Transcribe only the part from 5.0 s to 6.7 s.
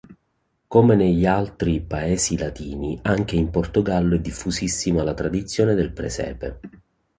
la tradizione del presepe.